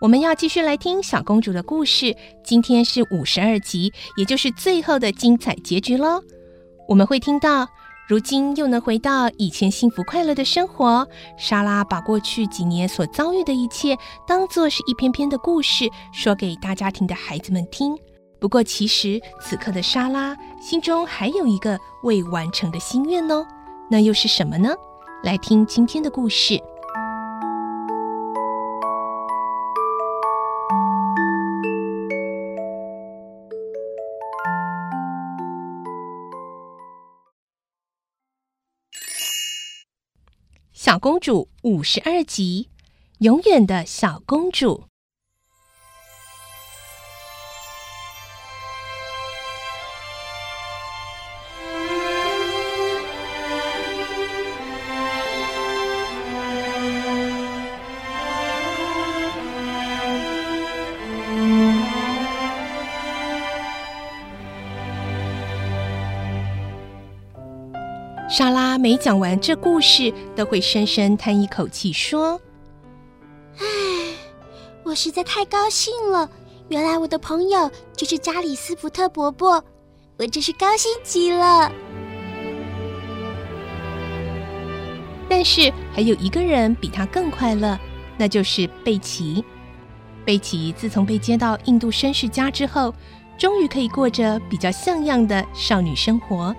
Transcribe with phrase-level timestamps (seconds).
[0.00, 2.14] 我们要继续来听小公主的故事。
[2.42, 6.20] 今天是五十二集，也就是最后的精彩结局喽。
[6.88, 7.66] 我们会听到，
[8.08, 11.06] 如今又能回到以前幸福快乐的生活。
[11.38, 17.96] 莎拉把过去几年所遭遇的一切，当作是一篇篇的故事，说给大家庭的孩子们听。
[18.40, 23.46] 不过，其实此刻的莎拉心中还有一个未完成的心愿哦，
[23.90, 24.74] 那又是什么呢？
[25.22, 26.54] 来听今天的故事，
[41.04, 42.70] 《公主》五十二集，
[43.18, 44.84] 《永远的小公主》。
[68.26, 72.40] 莎拉每讲完这故事，都会深深叹一口气，说
[73.60, 73.64] ：“唉，
[74.82, 76.30] 我实在太高兴了！
[76.68, 79.62] 原来我的朋友就是加里斯福特伯伯，
[80.16, 81.70] 我真是高兴极了。”
[85.28, 87.78] 但是还有一个人比他更快乐，
[88.16, 89.44] 那就是贝奇。
[90.24, 92.94] 贝奇自从被接到印度绅士家之后，
[93.36, 96.56] 终于可以过着比较像样的少女生活。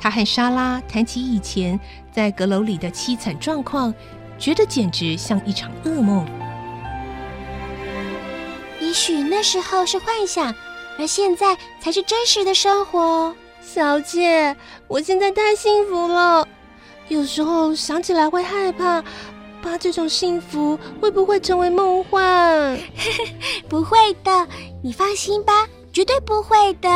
[0.00, 1.78] 他和莎拉谈起以前
[2.10, 3.92] 在阁楼里的凄惨状况，
[4.38, 6.26] 觉得简直像一场噩梦。
[8.80, 10.54] 也许那时候是幻想，
[10.98, 13.34] 而现在才是真实的生活。
[13.60, 14.56] 小姐，
[14.88, 16.48] 我现在太幸福了，
[17.08, 19.04] 有时候想起来会害怕，
[19.62, 22.78] 怕这种幸福会不会成为梦幻？
[23.68, 24.48] 不会的，
[24.82, 26.88] 你放心吧，绝对不会的。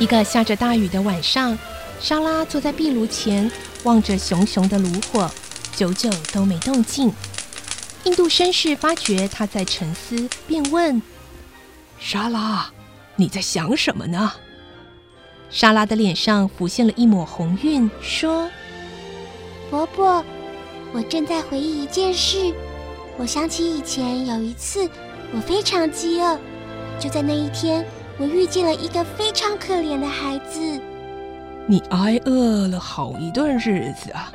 [0.00, 1.56] 一个下着大雨的晚上，
[2.00, 3.52] 莎拉坐在壁炉前，
[3.84, 5.30] 望着熊熊的炉火，
[5.76, 7.12] 久久都没动静。
[8.04, 11.02] 印度绅士发觉她在沉思，便问
[12.00, 12.70] ：“莎拉，
[13.14, 14.32] 你在想什么呢？”
[15.50, 18.48] 莎拉的脸上浮现了一抹红晕，说
[19.70, 20.24] ：“伯伯，
[20.94, 22.54] 我正在回忆一件事。
[23.18, 24.88] 我想起以前有一次，
[25.34, 26.38] 我非常饥饿，
[26.98, 27.84] 就在那一天。”
[28.20, 30.60] 我遇见了一个非常可怜的孩子。
[31.66, 34.30] 你挨饿了好一段日子啊！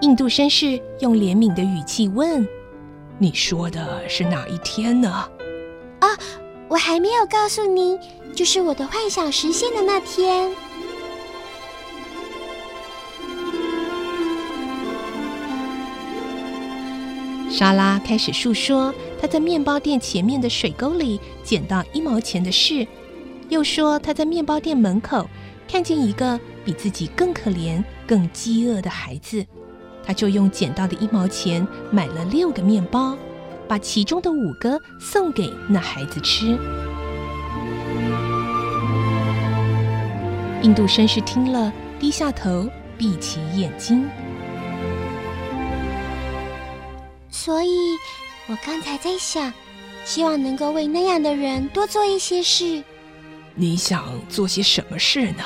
[0.00, 2.44] 印度绅士用怜悯的语气问
[3.16, 5.08] ：“你说的是哪一天呢？”
[6.00, 6.08] 啊，
[6.66, 7.96] 我还没有告诉您，
[8.34, 10.50] 就是我的幻想实现的那天。
[17.48, 22.86] 莎拉开始述说他在面包店前面的水沟里捡到一毛钱的事，
[23.48, 25.28] 又说他在面包店门口
[25.66, 29.44] 看见一个比自己更可怜、更饥饿的孩子，
[30.04, 33.16] 他就用捡到的一毛钱买了六个面包，
[33.66, 36.56] 把其中的五个送给那孩子吃。
[40.62, 44.08] 印度绅士听了，低下头，闭起眼睛。
[47.30, 47.70] 所以，
[48.48, 49.52] 我刚才在想，
[50.06, 52.82] 希望能够为那样的人多做一些事。
[53.54, 55.44] 你想做些什么事呢？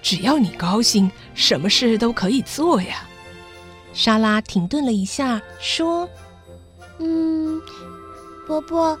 [0.00, 3.04] 只要你高兴，什么事都可以做呀。
[3.92, 6.08] 莎拉停顿了一下，说
[7.00, 7.60] ：“嗯，
[8.46, 8.96] 伯伯，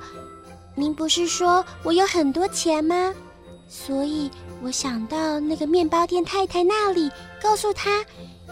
[0.74, 3.14] 您不是说我有很多钱吗？
[3.68, 4.28] 所以
[4.60, 7.10] 我想到那个面包店太太那里，
[7.40, 8.04] 告诉她，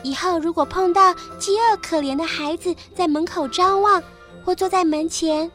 [0.04, 4.02] 以后如果碰到饥饿可怜的孩子在门口张望，
[4.44, 5.50] 或坐在门前，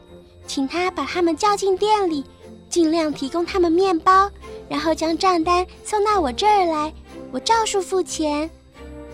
[0.46, 2.24] 请他把他们叫进店里，
[2.68, 4.30] 尽量提供他们面包，
[4.68, 6.92] 然后将账单送到我这儿来，
[7.30, 8.50] 我照数付钱。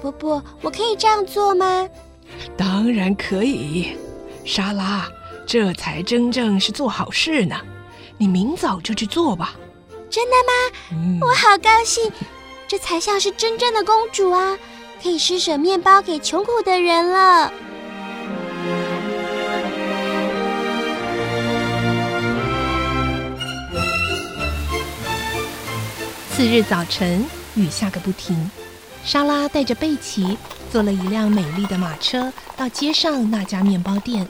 [0.01, 1.89] 伯伯，我可以这样做吗？
[2.57, 3.97] 当然可以，
[4.45, 5.09] 莎拉，
[5.47, 7.57] 这才真正是做好事呢。
[8.17, 9.55] 你明早就去做吧。
[10.11, 10.77] 真的吗？
[10.93, 12.13] 嗯，我好高兴，
[12.69, 14.57] 这才像是真正的公主啊！
[15.03, 17.53] 可以施舍面包给穷苦的人了。
[26.37, 28.51] 次日早晨，雨下个不停。
[29.05, 30.37] 莎拉带着贝奇
[30.69, 34.27] 坐了一辆美丽的马车到街上那家面包店。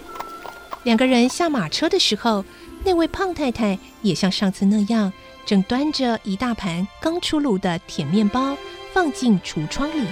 [0.82, 2.44] 两个人下马车的时候，
[2.84, 5.10] 那位胖太太也像上次那样，
[5.46, 8.54] 正端着一大盘刚出炉的甜面包
[8.92, 10.06] 放进橱窗里。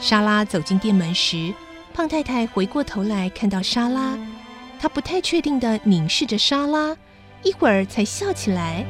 [0.00, 1.52] 莎拉走进店门时，
[1.92, 4.16] 胖太太回过头来看到莎拉，
[4.80, 6.96] 她不太确定地凝视着莎拉，
[7.42, 8.84] 一会儿才笑起来。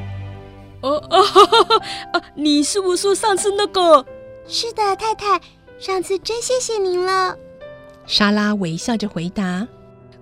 [0.82, 2.22] 哦哦哈哈啊！
[2.34, 4.04] 你是不是上次那个？
[4.46, 5.40] 是的，太太，
[5.78, 7.37] 上次真谢谢您了。
[8.04, 9.66] 莎拉微笑着回答：“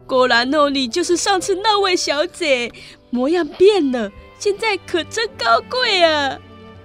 [0.06, 2.70] 果然哦，你就是上次那位小姐，
[3.08, 6.38] 模样变了，现在可真高贵啊！”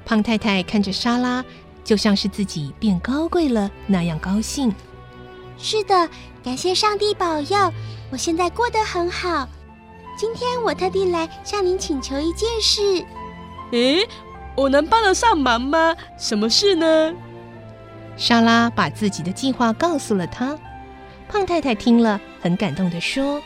[0.05, 1.43] 胖太太看着莎拉，
[1.83, 4.73] 就像是自己变高贵了那样高兴。
[5.57, 6.09] 是的，
[6.41, 7.73] 感谢上帝保佑，
[8.09, 9.49] 我现在过得很好。
[10.17, 13.05] 今天我特地来向您请求一件事。
[13.71, 14.07] 诶，
[14.55, 15.93] 我能帮得上忙吗？
[16.17, 17.13] 什么事呢？
[18.15, 20.57] 莎拉把自己的计划告诉了他。
[21.27, 23.41] 胖太太听了，很感动的说：“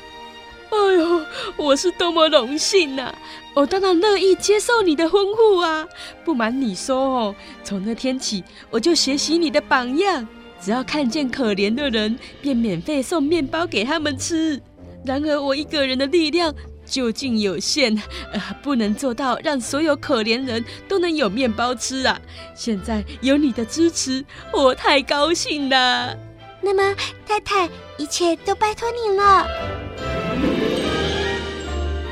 [0.69, 1.25] 哎呦，
[1.57, 3.11] 我是多么荣幸呐！
[3.55, 5.87] 我当然乐意接受你的吩咐啊！
[6.23, 10.27] 不瞒你说哦，从那天起，我就学习你的榜样，
[10.61, 14.61] 只要看见可怜的人，便免费送面包给他们吃。
[15.05, 16.53] 然而，我一个人的力量……”
[16.89, 17.95] 究竟有限，
[18.33, 22.19] 呃，不能做到让所有可怜人都能有面包吃啊！
[22.55, 26.17] 现在有你的支持，我太高兴了。
[26.61, 26.95] 那么，
[27.27, 27.69] 太太，
[27.99, 29.47] 一切都拜托你了。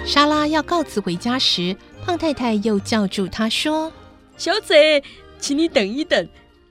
[0.06, 1.76] 莎拉要告辞回家时，
[2.06, 3.92] 胖太太又叫住她说
[4.38, 5.02] ：“小姐，
[5.40, 6.30] 请你等一等，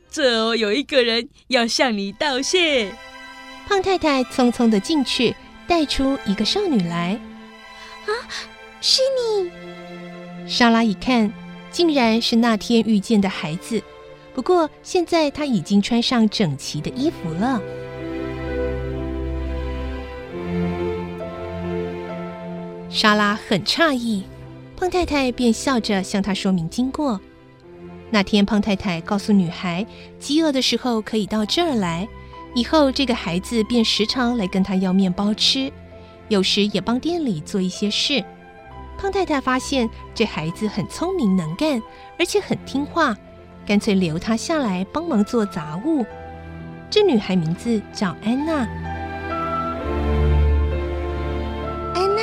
[0.09, 2.93] 这有一个人要向你道谢。”
[3.67, 5.35] 胖太太匆匆的进去，
[5.67, 7.19] 带出一个少女来。
[8.07, 8.11] 啊，
[8.81, 9.51] 是你！
[10.49, 11.33] 莎拉一看，
[11.71, 13.83] 竟然是那天遇见的孩子。
[14.35, 17.61] 不过现在她已经穿上整齐的衣服了。
[22.89, 24.25] 莎拉很诧异，
[24.77, 27.21] 胖太太便笑着向她说明经过。
[28.09, 29.85] 那天胖太太告诉女孩，
[30.21, 32.07] 饥饿的时候可以到这儿来，
[32.57, 35.71] 以后这个孩子便时常来跟他要面包吃。
[36.29, 38.25] 有时也帮店里做一些事。
[38.99, 41.81] 胖太太发现这孩子很聪明能干，
[42.19, 43.15] 而且很听话，
[43.67, 46.05] 干脆留他下来帮忙做杂物。
[46.91, 48.67] 这女孩名字叫安娜。
[51.95, 52.23] 安娜，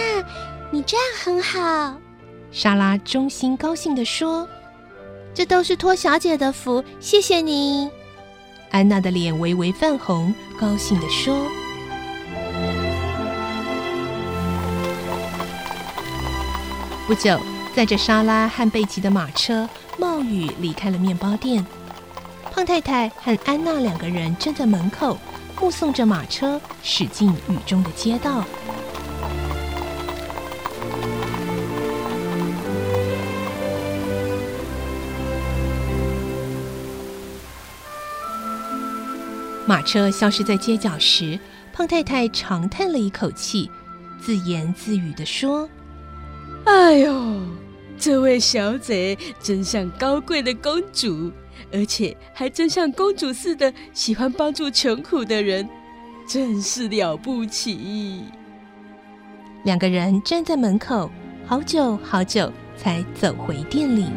[0.72, 1.96] 你这样很好。
[2.52, 4.50] 莎拉衷心高兴地说
[5.34, 7.90] ：“这都是托小姐的福，谢谢你。”
[8.74, 11.48] 安娜的脸微微泛红，高兴地说。
[17.06, 17.40] 不久，
[17.76, 21.64] 载着莎拉和贝奇的马车冒雨离开了面包店。
[22.52, 25.20] 胖太太和安娜两个人站在门口，
[25.62, 28.44] 目送着马车驶进雨中的街道。
[39.66, 41.40] 马车消失在街角时，
[41.72, 43.70] 胖太太长叹了一口气，
[44.20, 45.70] 自言自语地说。
[46.66, 47.40] 哎呦，
[47.98, 51.32] 这位小姐真像高贵的公主，
[51.72, 55.68] 而且还真像公主似的喜欢帮助穷苦的人，
[56.28, 58.24] 真是了不起。
[59.64, 61.10] 两个人站在门口，
[61.46, 64.08] 好久好久才走回店里。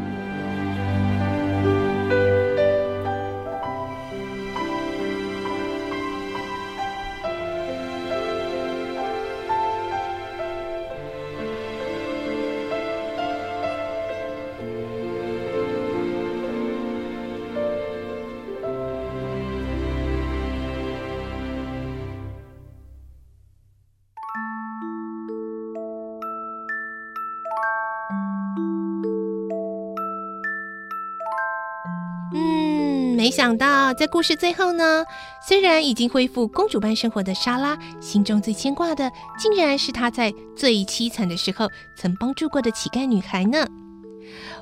[33.26, 35.04] 没想到在故事最后呢，
[35.44, 43.66] 虽然已经恢复公主般生活的莎拉，心中最牵挂的，竟然是她在最凄惨的时候曾帮助过的乞丐女孩呢。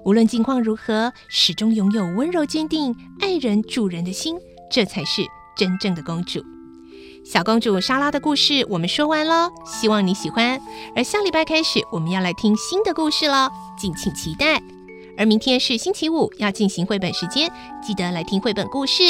[0.02, 4.34] 无论境况如何，始终拥有温柔坚定、爱人助人的心，
[4.70, 5.20] 这才是
[5.54, 6.42] 真正的公主。
[7.22, 10.58] 小公主莎拉的故事我们说完喽，希望你喜欢。
[10.96, 14.73] 而下礼拜开始，我们要来听新的故事喽，敬请期待。
[15.16, 17.50] 而明天是星期五，要进行绘本时间，
[17.82, 19.02] 记得来听绘本故事。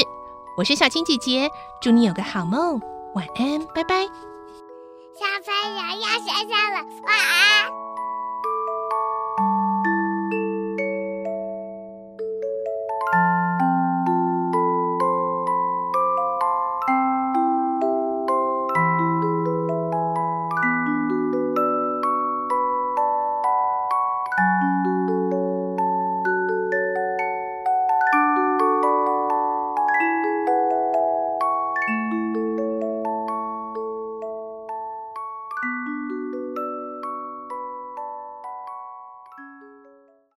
[0.56, 1.48] 我是小青姐姐，
[1.80, 2.80] 祝你有个好梦，
[3.14, 4.04] 晚安，拜拜。
[5.14, 7.83] 小朋友要睡觉了，晚安。